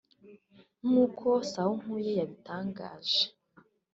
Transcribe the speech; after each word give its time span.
”Nk’uko 0.87 1.27
Sahunkuye 1.51 2.11
yabitangaje 2.19 3.21